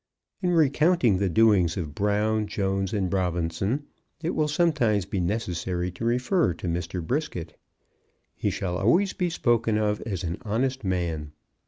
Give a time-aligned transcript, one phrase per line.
[0.41, 3.85] In recounting the doings of Brown, Jones, and Robinson,
[4.23, 7.05] it will sometimes be necessary to refer to Mr.
[7.05, 7.55] Brisket.
[8.33, 11.33] He shall always be spoken of as an honest man.